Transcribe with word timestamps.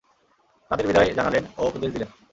তাদের 0.71 0.85
বিদায় 0.87 1.09
জানালেন 1.13 1.43
ও 1.57 1.61
উপদেশ 1.67 1.89
দিলেন। 1.93 2.09